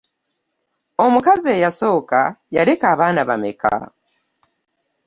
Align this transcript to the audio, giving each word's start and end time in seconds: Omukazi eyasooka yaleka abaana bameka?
Omukazi 1.05 1.47
eyasooka 1.55 2.21
yaleka 2.55 2.85
abaana 2.93 3.21
bameka? 3.29 3.75